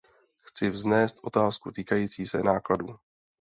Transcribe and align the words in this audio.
Chci 0.43 0.69
vznést 0.69 1.19
otázku 1.23 1.71
týkající 1.71 2.25
se 2.27 2.43
nákladů. 2.43 2.87